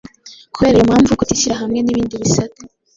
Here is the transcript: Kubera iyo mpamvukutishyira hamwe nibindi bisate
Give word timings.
Kubera 0.53 0.75
iyo 0.77 0.85
mpamvukutishyira 0.89 1.59
hamwe 1.61 1.79
nibindi 1.81 2.21
bisate 2.21 2.61